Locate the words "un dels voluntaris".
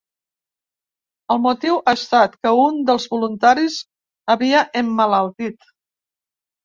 2.61-3.77